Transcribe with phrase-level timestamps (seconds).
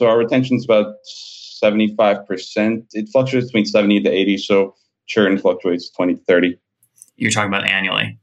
[0.00, 0.94] So our retention is about
[1.62, 2.86] 75%.
[2.92, 4.38] It fluctuates between 70 to 80.
[4.38, 4.74] So
[5.06, 6.58] churn fluctuates 20 to 30.
[7.16, 8.18] You're talking about annually?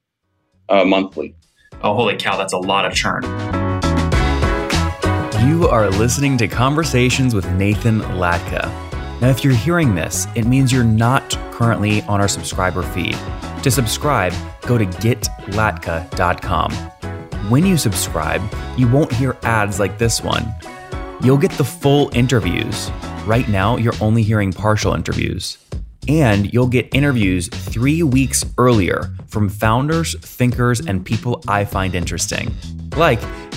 [0.70, 1.36] Uh, monthly.
[1.82, 3.24] Oh, holy cow, that's a lot of churn.
[5.46, 8.64] You are listening to Conversations with Nathan Latka.
[9.22, 13.18] Now, if you're hearing this, it means you're not currently on our subscriber feed.
[13.64, 16.72] To subscribe, go to getlatka.com.
[17.50, 18.42] When you subscribe,
[18.78, 20.54] you won't hear ads like this one.
[21.22, 22.92] You'll get the full interviews.
[23.26, 25.58] Right now, you're only hearing partial interviews.
[26.08, 32.54] And you'll get interviews three weeks earlier from founders, thinkers, and people I find interesting.
[32.96, 33.20] Like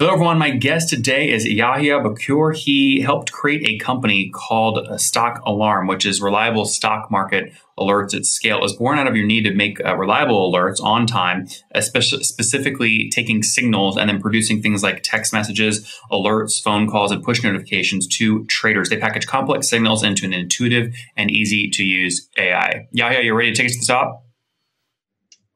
[0.00, 0.38] Hello, everyone.
[0.38, 2.56] My guest today is Yahya Bakur.
[2.56, 8.24] He helped create a company called Stock Alarm, which is reliable stock market alerts at
[8.24, 8.56] scale.
[8.56, 12.24] It was born out of your need to make uh, reliable alerts on time, especially
[12.24, 17.42] specifically taking signals and then producing things like text messages, alerts, phone calls, and push
[17.42, 18.88] notifications to traders.
[18.88, 22.88] They package complex signals into an intuitive and easy to use AI.
[22.92, 24.29] Yahya, you ready to take us to the top?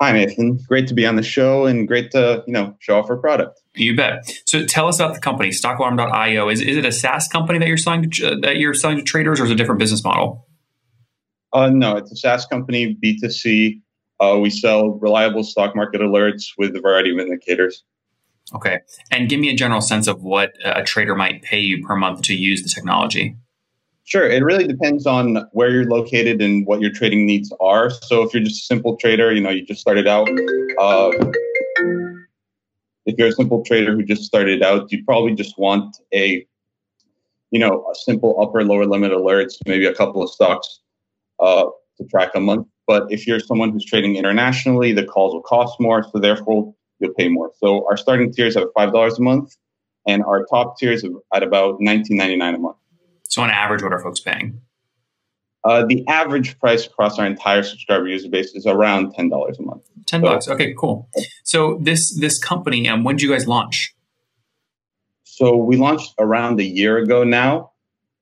[0.02, 0.58] Hi, Nathan.
[0.68, 3.60] Great to be on the show and great to you know show off our product.
[3.74, 4.24] You bet.
[4.44, 6.48] So tell us about the company, stockalarm.io.
[6.48, 9.40] Is, is it a SaaS company that you're selling to, that you're selling to traders
[9.40, 10.48] or is it a different business model?
[11.52, 13.80] Uh, no, it's a SaaS company, B2C.
[14.20, 17.84] Uh, we sell reliable stock market alerts with a variety of indicators.
[18.54, 18.80] Okay.
[19.10, 22.22] And give me a general sense of what a trader might pay you per month
[22.22, 23.36] to use the technology.
[24.04, 24.28] Sure.
[24.28, 27.88] It really depends on where you're located and what your trading needs are.
[27.88, 30.28] So if you're just a simple trader, you know, you just started out,
[30.78, 31.10] uh,
[33.06, 36.46] if you're a simple trader who just started out, you probably just want a,
[37.50, 40.80] you know, a simple upper lower limit alerts, maybe a couple of stocks
[41.40, 41.64] uh,
[41.96, 42.66] to track a month.
[42.86, 47.14] But if you're someone who's trading internationally, the calls will cost more, so therefore you'll
[47.14, 47.52] pay more.
[47.58, 49.56] So our starting tiers are five dollars a month,
[50.06, 52.76] and our top tiers at about nineteen ninety nine a month.
[53.34, 54.60] So on average, what are folks paying?
[55.64, 59.62] Uh, the average price across our entire subscriber user base is around ten dollars a
[59.62, 59.82] month.
[60.06, 60.46] Ten so, bucks.
[60.46, 61.08] Okay, cool.
[61.42, 63.92] So this this company, um, when did you guys launch?
[65.24, 67.72] So we launched around a year ago now,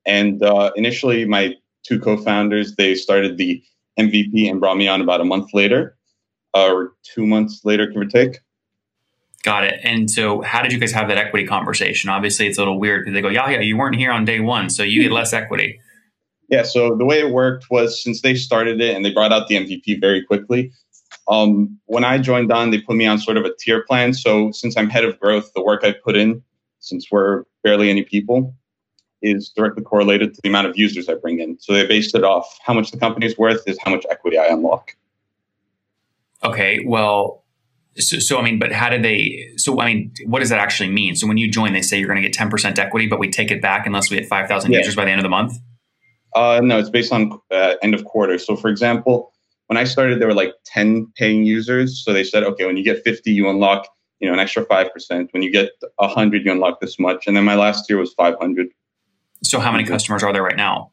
[0.07, 3.63] and uh, initially my two co-founders they started the
[4.01, 5.95] MVP and brought me on about a month later,
[6.55, 8.39] or two months later, give or take.
[9.43, 9.81] Got it.
[9.83, 12.11] And so, how did you guys have that equity conversation?
[12.11, 14.39] Obviously, it's a little weird because they go, "Yeah, yeah, you weren't here on day
[14.41, 15.81] one, so you get less equity."
[16.49, 19.49] Yeah, so the way it worked was since they started it and they brought out
[19.49, 20.71] the MVP very quickly,
[21.29, 24.13] um, when I joined on, they put me on sort of a tier plan.
[24.13, 26.43] So since I'm head of growth, the work I put in,
[26.81, 28.55] since we're barely any people,
[29.23, 31.59] is directly correlated to the amount of users I bring in.
[31.61, 34.37] So they based it off how much the company is worth is how much equity
[34.37, 34.97] I unlock.
[36.43, 37.42] Okay, well,
[37.99, 39.51] so, so I mean, but how did they?
[39.57, 41.17] So I mean, what does that actually mean?
[41.17, 43.51] So when you join, they say you're going to get 10% equity, but we take
[43.51, 44.79] it back unless we hit 5,000 yeah.
[44.79, 45.55] users by the end of the month.
[46.35, 48.39] Uh, no, it's based on uh, end of quarter.
[48.39, 49.33] So, for example,
[49.67, 52.03] when I started, there were like 10 paying users.
[52.03, 53.87] So they said, okay, when you get 50, you unlock
[54.23, 55.29] you know an extra five percent.
[55.33, 57.27] When you get 100, you unlock this much.
[57.27, 58.69] And then my last year was 500.
[59.43, 60.93] So, how many customers are there right now?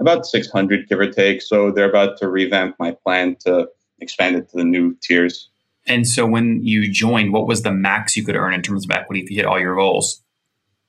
[0.00, 1.42] About 600, give or take.
[1.42, 3.68] So they're about to revamp my plan to
[4.00, 5.50] expand it to the new tiers.
[5.86, 8.90] And so, when you joined, what was the max you could earn in terms of
[8.90, 10.22] equity if you hit all your goals?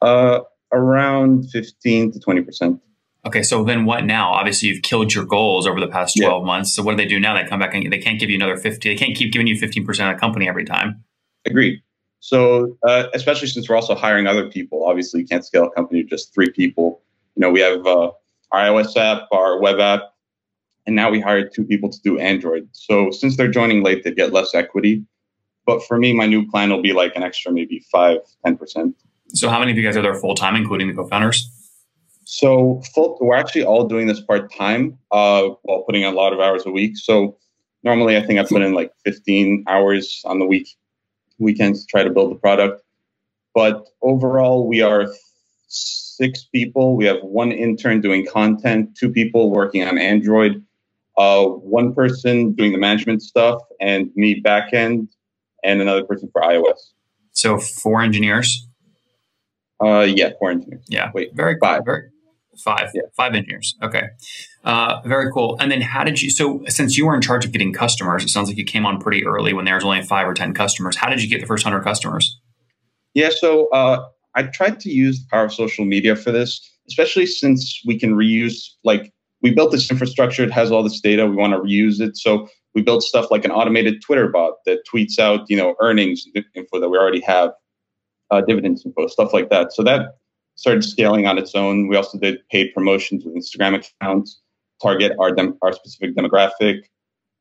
[0.01, 0.41] Uh,
[0.71, 2.81] around 15 to 20 percent.
[3.25, 4.33] Okay, so then what now?
[4.33, 6.45] Obviously, you've killed your goals over the past 12 yeah.
[6.45, 6.75] months.
[6.75, 7.33] So what do they do now?
[7.33, 8.89] They come back and they can't give you another 50.
[8.89, 11.03] They can't keep giving you 15% of the company every time.
[11.45, 11.81] Agreed.
[12.19, 16.01] So uh, especially since we're also hiring other people, obviously you can't scale a company
[16.01, 17.01] with just three people.
[17.35, 18.11] You know, we have uh,
[18.51, 20.12] our iOS app, our web app,
[20.85, 22.67] and now we hired two people to do Android.
[22.71, 25.03] So since they're joining late, they get less equity.
[25.65, 28.93] But for me, my new plan will be like an extra maybe five, 10%.
[29.29, 31.49] So how many of you guys are there full time, including the co-founders?
[32.25, 36.33] So full, we're actually all doing this part time uh, while putting in a lot
[36.33, 36.97] of hours a week.
[36.97, 37.37] So
[37.83, 40.67] normally, I think I put in like 15 hours on the week
[41.39, 42.81] weekends to try to build the product.
[43.53, 45.07] But overall, we are
[45.67, 46.95] six people.
[46.95, 50.63] We have one intern doing content, two people working on Android,
[51.17, 55.07] uh, one person doing the management stuff, and me backend,
[55.63, 56.79] and another person for iOS.
[57.31, 58.67] So four engineers.
[59.83, 60.85] Uh, yeah, four engineers.
[60.87, 61.81] Yeah, Wait, very five.
[61.85, 62.09] Very,
[62.63, 62.89] five.
[62.93, 63.03] Yeah.
[63.15, 63.75] Five engineers.
[63.81, 64.03] Okay.
[64.63, 65.57] Uh, very cool.
[65.59, 66.29] And then how did you?
[66.29, 68.99] So since you were in charge of getting customers, it sounds like you came on
[68.99, 70.95] pretty early when there was only five or ten customers.
[70.95, 72.39] How did you get the first hundred customers?
[73.13, 74.05] Yeah, so uh,
[74.35, 78.15] I tried to use the power of social media for this, especially since we can
[78.15, 78.55] reuse.
[78.83, 79.12] Like
[79.43, 81.27] we built this infrastructure; it has all this data.
[81.27, 84.79] We want to reuse it, so we built stuff like an automated Twitter bot that
[84.91, 86.25] tweets out, you know, earnings
[86.55, 87.51] info that we already have,
[88.31, 89.73] uh, dividends info, stuff like that.
[89.73, 90.15] So that
[90.55, 91.87] started scaling on its own.
[91.87, 94.41] We also did paid promotions with Instagram accounts,
[94.81, 96.83] target our dem- our specific demographic.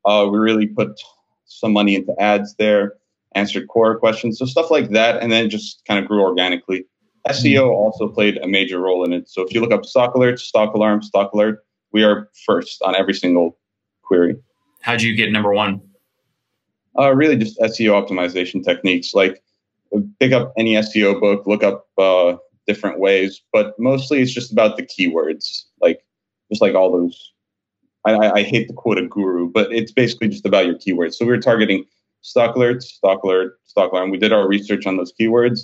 [0.05, 0.99] Uh, we really put
[1.45, 2.93] some money into ads there,
[3.35, 6.85] answered Quora questions, so stuff like that, and then just kind of grew organically.
[7.29, 9.29] SEO also played a major role in it.
[9.29, 11.63] So if you look up stock alerts, stock alarm, stock alert,
[11.93, 13.57] we are first on every single
[14.01, 14.35] query.
[14.81, 15.81] How'd you get number one?
[16.99, 19.13] Uh, really, just SEO optimization techniques.
[19.13, 19.41] Like
[20.19, 22.35] pick up any SEO book, look up uh,
[22.67, 25.63] different ways, but mostly it's just about the keywords.
[25.81, 26.03] Like
[26.49, 27.31] just like all those.
[28.05, 31.13] I, I hate to quote a guru, but it's basically just about your keywords.
[31.13, 31.85] So we were targeting
[32.21, 34.11] stock alerts, stock alert, stock alarm.
[34.11, 35.61] We did our research on those keywords,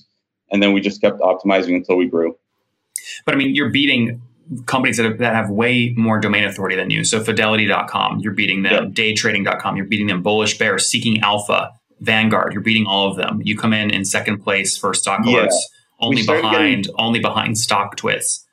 [0.50, 2.38] and then we just kept optimizing until we grew.
[3.26, 4.22] But I mean, you're beating
[4.66, 7.04] companies that have, that have way more domain authority than you.
[7.04, 8.94] So fidelity.com, you're beating them.
[8.96, 9.04] Yeah.
[9.14, 10.22] Daytrading.com, you're beating them.
[10.24, 13.42] Bullish Bear, Seeking Alpha, Vanguard, you're beating all of them.
[13.44, 15.46] You come in in second place for stock Yeah.
[15.46, 15.56] alerts,
[16.00, 18.46] only started behind only behind stock twits.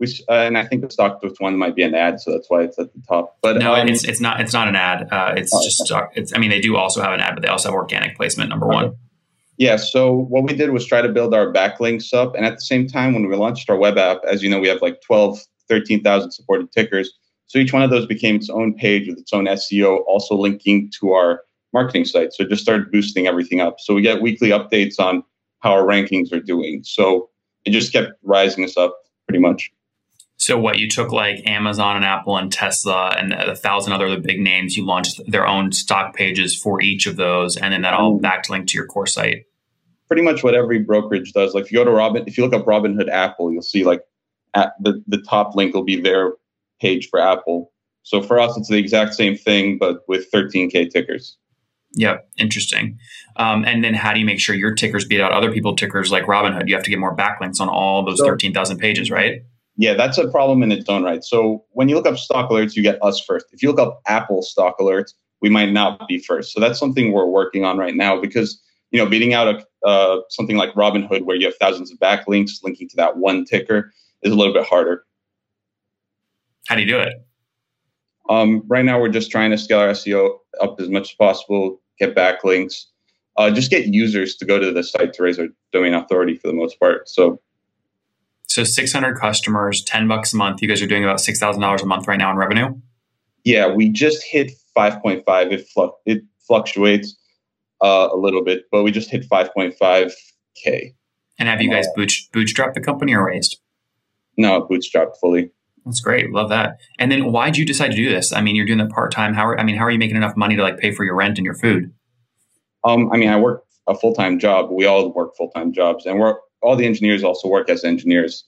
[0.00, 2.48] We, s- uh, and I think the StockTwits one might be an ad, so that's
[2.48, 3.36] why it's at the top.
[3.42, 5.08] But No, um, it's it's not it's not an ad.
[5.10, 6.12] Uh, it's Oh, just stock.
[6.14, 8.48] It's I mean they do also have an ad, but they also have organic placement.
[8.48, 8.94] Number one.
[9.58, 12.36] Yeah, so what we did was try to build our backlinks up.
[12.36, 14.68] And at the same time, when we launched our web app, as you know, we
[14.68, 17.10] have like 12, 13,000 supported tickers.
[17.48, 20.92] So each one of those became its own page with its own SEO, also linking
[21.00, 22.32] to our marketing site.
[22.32, 23.80] So it just started boosting everything up.
[23.80, 25.24] So we get weekly updates on
[25.58, 26.84] how our rankings are doing.
[26.84, 27.28] So
[27.64, 28.96] it just kept rising us up
[29.26, 29.72] pretty much.
[30.40, 34.38] So what you took like Amazon and Apple and Tesla and a thousand other big
[34.40, 38.18] names, you launched their own stock pages for each of those, and then that all
[38.18, 38.22] Mm.
[38.22, 39.44] backlinked to your core site.
[40.06, 41.54] Pretty much what every brokerage does.
[41.54, 44.00] Like if you go to Robin, if you look up Robinhood Apple, you'll see like
[44.54, 46.32] at the, the top link will be their
[46.80, 47.72] page for Apple.
[48.04, 51.36] So for us, it's the exact same thing, but with 13K tickers.
[51.94, 52.98] Yep, interesting.
[53.36, 56.12] Um, and then how do you make sure your tickers beat out other people tickers
[56.12, 56.68] like Robinhood?
[56.68, 59.40] You have to get more backlinks on all those So- thirteen thousand pages, right?
[59.78, 61.22] Yeah, that's a problem in its own right.
[61.22, 63.46] So when you look up stock alerts, you get us first.
[63.52, 66.52] If you look up Apple stock alerts, we might not be first.
[66.52, 68.60] So that's something we're working on right now because
[68.90, 72.62] you know beating out a uh, something like Robinhood where you have thousands of backlinks
[72.64, 73.92] linking to that one ticker
[74.22, 75.04] is a little bit harder.
[76.66, 77.14] How do you do it?
[78.28, 81.80] Um, right now, we're just trying to scale our SEO up as much as possible,
[82.00, 82.86] get backlinks,
[83.36, 86.48] uh, just get users to go to the site to raise their domain authority for
[86.48, 87.08] the most part.
[87.08, 87.40] So
[88.48, 90.62] So six hundred customers, ten bucks a month.
[90.62, 92.74] You guys are doing about six thousand dollars a month right now in revenue.
[93.44, 95.24] yeah, we just hit 5.5.
[95.52, 97.16] It, flu- it fluctuates
[97.82, 100.94] uh, a little bit, but we just hit 5.5K.
[101.38, 103.58] And have you guys boot, bootstrapped the company or raised?
[104.36, 105.50] No, bootstrapped fully.
[105.84, 106.30] That's great.
[106.32, 106.76] Love that.
[106.98, 108.32] And then why did you decide to do this?
[108.32, 109.34] I mean, you're doing it part time.
[109.34, 111.14] How are, I mean, how are you making enough money to like pay for your
[111.16, 111.92] rent and your food?
[112.84, 114.70] Um, I mean, I work a full time job.
[114.70, 118.44] We all work full time jobs, and we're all the engineers also work as engineers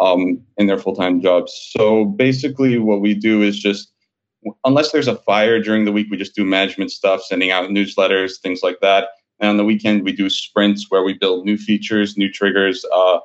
[0.00, 1.52] um, in their full time jobs.
[1.76, 3.92] So basically, what we do is just
[4.64, 8.40] unless there's a fire during the week, we just do management stuff, sending out newsletters,
[8.40, 9.08] things like that.
[9.40, 12.84] And on the weekend, we do sprints where we build new features, new triggers.
[12.94, 13.20] Uh,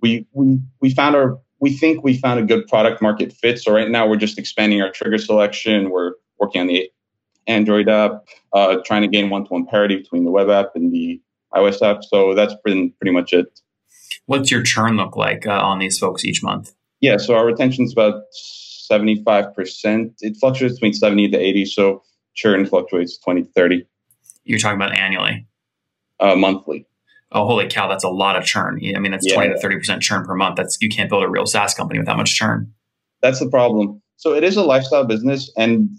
[0.00, 3.58] we we we found our we think we found a good product market fit.
[3.58, 5.90] So right now, we're just expanding our trigger selection.
[5.90, 6.90] We're working on the
[7.46, 11.20] Android app, uh, trying to gain one-to-one parity between the web app and the
[11.56, 12.02] iOS app.
[12.04, 13.46] So that's been pretty much it.
[14.26, 16.72] What's your churn look like uh, on these folks each month?
[17.00, 18.22] Yeah, so our retention is about
[18.90, 20.14] 75%.
[20.20, 22.02] It fluctuates between 70 to 80, so
[22.34, 23.86] churn fluctuates 20 to 30
[24.44, 25.46] You're talking about annually.
[26.20, 26.86] uh, monthly.
[27.32, 27.88] Oh, holy cow!
[27.88, 28.80] That's a lot of churn.
[28.94, 29.34] I mean, that's Yeah.
[29.34, 30.56] twenty to thirty percent churn per month.
[30.56, 32.72] That's you can't build a real SaaS company with that much churn.
[33.20, 34.00] That's the problem.
[34.16, 35.90] So it is a lifestyle business, and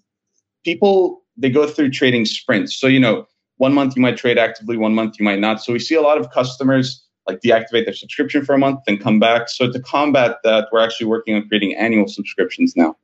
[0.64, 2.80] people they go through trading sprints.
[2.80, 5.62] So you know, one month you might trade actively, one month you might not.
[5.62, 8.98] So we see a lot of customers like deactivate their subscription for a month, then
[8.98, 9.50] come back.
[9.50, 12.96] So to combat that, we're actually working on creating annual subscriptions now,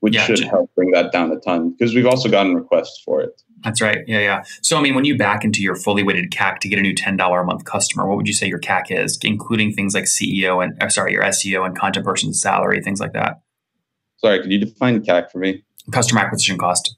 [0.00, 3.20] which Yeah, should help bring that down a ton because we've also gotten requests for
[3.20, 3.40] it.
[3.62, 3.98] That's right.
[4.06, 4.42] Yeah, yeah.
[4.62, 6.94] So, I mean, when you back into your fully weighted CAC to get a new
[6.94, 10.62] $10 a month customer, what would you say your CAC is, including things like CEO
[10.62, 13.40] and, uh, sorry, your SEO and content person's salary, things like that?
[14.18, 15.64] Sorry, could you define CAC for me?
[15.90, 16.96] Customer acquisition cost.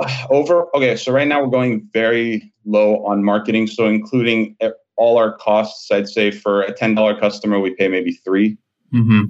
[0.30, 3.66] Over, okay, so right now we're going very low on marketing.
[3.66, 4.56] So, including
[4.96, 8.56] all our costs, I'd say for a $10 customer, we pay maybe 3
[8.92, 9.22] mm-hmm.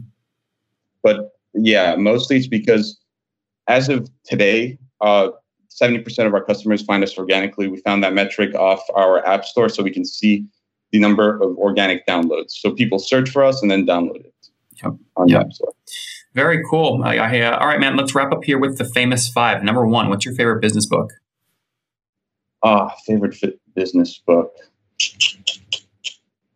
[1.03, 3.01] But yeah, mostly it's because
[3.67, 5.31] as of today, uh,
[5.71, 7.69] 70% of our customers find us organically.
[7.69, 10.45] We found that metric off our app store so we can see
[10.91, 12.51] the number of organic downloads.
[12.51, 14.35] So people search for us and then download it
[14.83, 14.95] yep.
[15.17, 15.41] on yep.
[15.41, 15.73] the app store.
[16.35, 17.03] Very cool.
[17.03, 19.63] Uh, uh, all right, man, let's wrap up here with the famous five.
[19.65, 21.11] Number one, what's your favorite business book?
[22.63, 23.37] Ah, favorite
[23.75, 24.53] business book.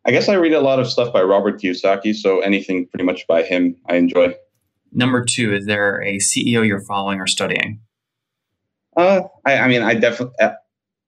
[0.07, 3.26] I guess I read a lot of stuff by Robert Kiyosaki, so anything pretty much
[3.26, 4.35] by him I enjoy.
[4.93, 7.81] Number two, is there a CEO you're following or studying?
[8.97, 10.35] Uh, I, I mean, I definitely.
[10.40, 10.52] Uh,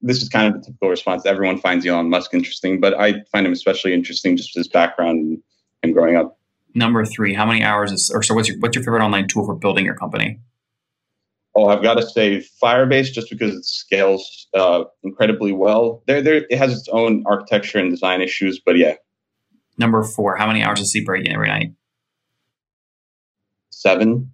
[0.02, 1.24] this is kind of the typical response.
[1.24, 5.38] Everyone finds Elon Musk interesting, but I find him especially interesting just his background
[5.82, 6.38] and growing up.
[6.76, 8.34] Number three, how many hours is, or so?
[8.34, 10.38] What's your what's your favorite online tool for building your company?
[11.54, 16.02] Oh, I've got to say Firebase, just because it scales uh, incredibly well.
[16.06, 18.96] There, there, it has its own architecture and design issues, but yeah.
[19.78, 21.72] Number four, how many hours of sleep are you getting every night?
[23.70, 24.32] Seven.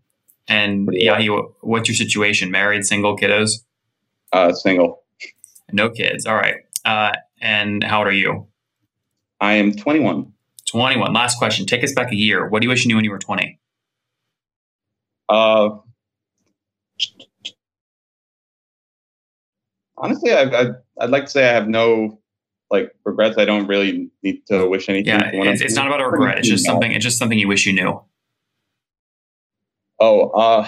[0.49, 2.51] And yeah, you, what's your situation?
[2.51, 3.63] Married, single, kiddos?
[4.33, 5.05] Uh, single.
[5.71, 6.27] No kids.
[6.27, 6.57] All right.
[6.85, 8.49] Uh, and how old are you?
[9.41, 10.32] I am 21.
[10.73, 11.13] 21.
[11.13, 11.67] Last question.
[11.67, 12.49] Take us back a year.
[12.49, 13.59] What do you wish you knew when you were 20?
[15.29, 15.71] Uh,
[19.97, 20.67] honestly, I, I,
[21.01, 22.19] I'd like to say I have no
[22.71, 23.37] like regrets.
[23.37, 25.21] I don't really need to wish anything.
[25.21, 26.39] Yeah, it's, it's not about a regret.
[26.39, 26.91] It's just something.
[26.91, 28.03] It's just something you wish you knew.
[30.01, 30.67] Oh, uh,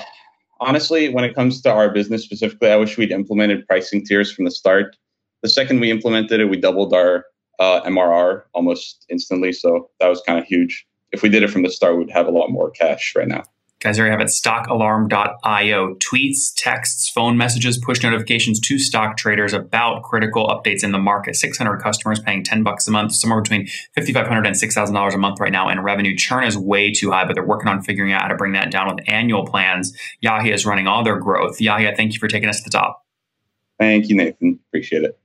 [0.60, 4.44] honestly, when it comes to our business specifically, I wish we'd implemented pricing tiers from
[4.44, 4.96] the start.
[5.42, 7.24] The second we implemented it, we doubled our
[7.58, 9.52] uh, MRR almost instantly.
[9.52, 10.86] So that was kind of huge.
[11.12, 13.44] If we did it from the start, we'd have a lot more cash right now.
[13.84, 15.94] Guys, there you have it stockalarm.io.
[15.96, 21.36] Tweets, texts, phone messages, push notifications to stock traders about critical updates in the market.
[21.36, 25.52] 600 customers paying 10 bucks a month, somewhere between $5,500 and $6,000 a month right
[25.52, 26.16] now in revenue.
[26.16, 28.70] Churn is way too high, but they're working on figuring out how to bring that
[28.70, 29.94] down with annual plans.
[30.20, 31.60] Yahya is running all their growth.
[31.60, 33.04] Yahya, thank you for taking us to the top.
[33.78, 34.60] Thank you, Nathan.
[34.68, 35.18] Appreciate it.